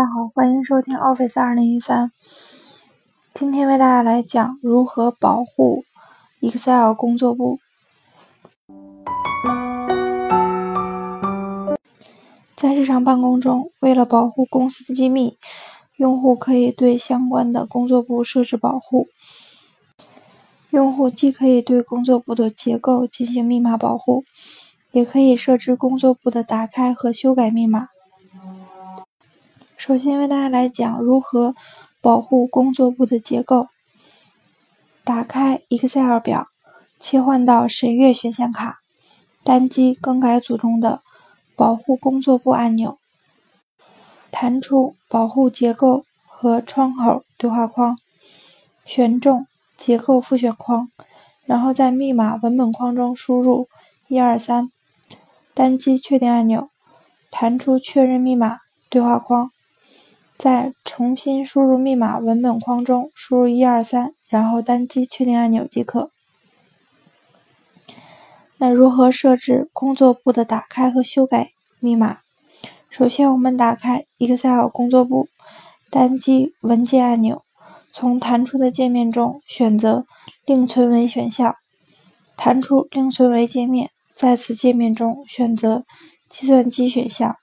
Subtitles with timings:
[0.00, 2.10] 大家好，欢迎收听 Office 二零一三。
[3.34, 5.84] 今天为大家来讲如何保护
[6.40, 7.58] Excel 工作簿。
[12.56, 15.36] 在日常办公中，为了保护公司机密，
[15.98, 19.06] 用户可以对相关的工作簿设置保护。
[20.70, 24.24] 用户既可以对工作簿的结构进行密码保护，
[24.92, 27.88] 也可以设置工作簿的打开和修改密码。
[29.80, 31.54] 首先为大家来讲如何
[32.02, 33.68] 保护工作簿的结构。
[35.04, 36.48] 打开 Excel 表，
[36.98, 38.80] 切换到审阅选项卡，
[39.42, 41.00] 单击更改组中的
[41.56, 42.98] 保护工作簿按钮，
[44.30, 47.96] 弹出保护结构和窗口对话框，
[48.84, 49.46] 选中
[49.78, 50.90] 结构复选框，
[51.46, 53.66] 然后在密码文本框中输入
[54.08, 54.70] 一二三，
[55.54, 56.68] 单击确定按钮，
[57.30, 58.58] 弹出确认密码
[58.90, 59.50] 对话框。
[60.42, 66.10] 在重新输入密码文本框中输入一二三，然后单击确定按钮即可。
[68.56, 72.20] 那如何设置工作簿的打开和修改密码？
[72.88, 75.28] 首先，我们打开 Excel 工作簿，
[75.90, 77.42] 单击文件按钮，
[77.92, 80.06] 从弹出的界面中选择
[80.46, 81.54] 另存为选项，
[82.38, 85.84] 弹出另存为界面，在此界面中选择
[86.30, 87.36] 计算机选项，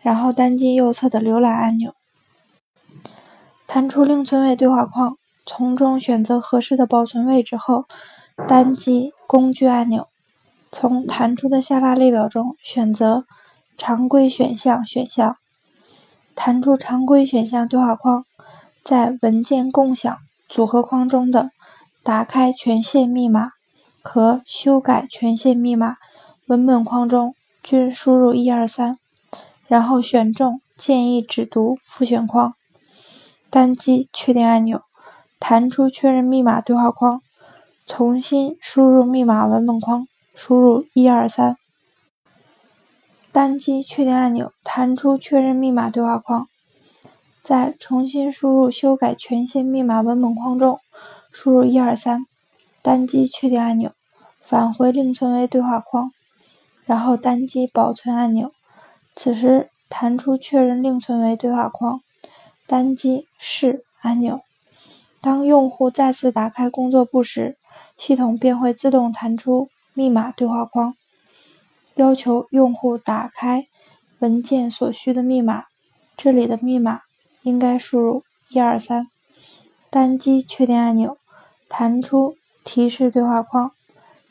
[0.00, 1.92] 然后单击右侧的浏览按钮。
[3.72, 7.84] 弹出另存为对话框，从中选择合适的保存位置后，
[8.48, 10.08] 单击工具按钮，
[10.72, 13.24] 从弹出的下拉列表中选择
[13.78, 15.36] 常规选项选项，
[16.34, 18.24] 弹出常规选项对话框，
[18.82, 20.16] 在文件共享
[20.48, 21.50] 组合框中的
[22.02, 23.52] 打开权限密码
[24.02, 25.94] 和修改权限密码
[26.48, 28.98] 文本框中均输入一二三，
[29.68, 32.54] 然后选中建议只读复选框。
[33.50, 34.82] 单击确定按钮，
[35.40, 37.20] 弹出确认密码对话框，
[37.84, 41.56] 重新输入密码文本框，输入一二三。
[43.32, 46.46] 单击确定按钮，弹出确认密码对话框，
[47.42, 50.78] 在重新输入修改权限密码文本框中
[51.32, 52.26] 输入一二三，
[52.82, 53.90] 单击确定按钮，
[54.40, 56.12] 返回另存为对话框，
[56.86, 58.52] 然后单击保存按钮，
[59.16, 62.00] 此时弹出确认另存为对话框。
[62.70, 64.42] 单击“是”按钮。
[65.20, 67.56] 当用户再次打开工作簿时，
[67.96, 70.94] 系统便会自动弹出密码对话框，
[71.96, 73.66] 要求用户打开
[74.20, 75.64] 文件所需的密码。
[76.16, 77.00] 这里的密码
[77.42, 79.08] 应该输入一二三。
[79.90, 81.18] 单击确定按钮，
[81.68, 83.72] 弹出提示对话框，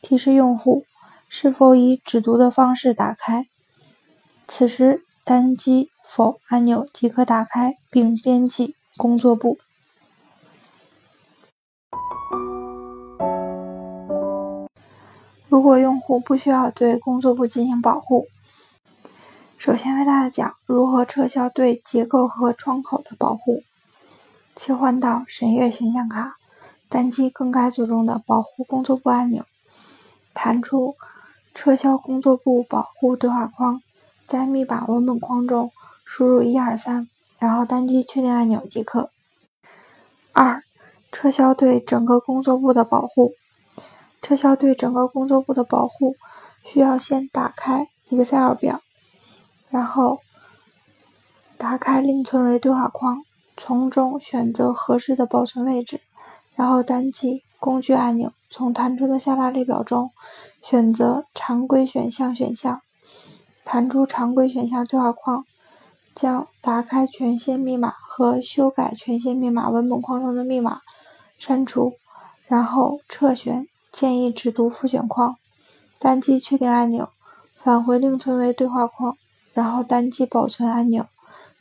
[0.01, 0.85] 提示用户
[1.27, 3.45] 是否以只读的方式打开。
[4.47, 5.03] 此时。
[5.25, 9.59] 单击否按钮即可打开并编辑工作簿。
[15.47, 18.25] 如果用户不需要对工作簿进行保护，
[19.59, 23.61] 首先为大家讲如何撤销对结构和窗口的保护。
[24.55, 26.37] 切换到审阅选项卡，
[26.89, 29.45] 单击更改组中的保护工作簿按钮，
[30.33, 30.95] 弹出
[31.53, 33.79] 撤销工作簿保护对话框。
[34.25, 35.71] 在密码文本框中
[36.11, 39.11] 输入一二三，然后单击确定按钮即可。
[40.33, 40.63] 二、
[41.11, 43.33] 撤销对整个工作簿的保护。
[44.19, 46.15] 撤销对整个工作簿的保护，
[46.65, 48.81] 需要先打开 Excel 表，
[49.69, 50.21] 然后
[51.59, 53.21] 打开另存为对话框，
[53.55, 56.01] 从中选择合适的保存位置，
[56.55, 60.09] 然后单击工具按钮，从弹出的下拉列表中
[60.63, 62.81] 选择常规选项选项。
[63.63, 65.45] 弹出常规选项对话框，
[66.19, 70.81] 将打开权限密码和修改权限密码文本框中的密码
[71.37, 71.93] 删除，
[72.45, 75.37] 然后撤选建议只读复选框，
[75.97, 77.07] 单击确定按钮，
[77.55, 79.15] 返回另存为对话框，
[79.53, 81.05] 然后单击保存按钮。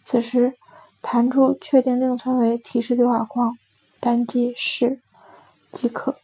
[0.02, 0.55] 此时
[1.00, 3.56] 弹出确定另存为提示对话框，
[4.00, 4.99] 单击是
[5.70, 6.16] 即可。